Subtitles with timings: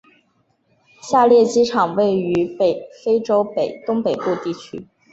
[0.99, 2.57] 下列机场位于
[3.05, 3.45] 非洲
[3.85, 4.87] 东北部地区。